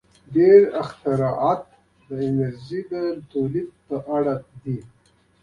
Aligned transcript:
•ډېری 0.33 0.65
اختراعات 0.81 1.61
د 2.07 2.09
انرژۍ 2.27 2.81
د 2.91 2.93
تولید 3.31 3.69
په 3.87 3.95
اړه 4.17 4.33
دي. 4.63 4.77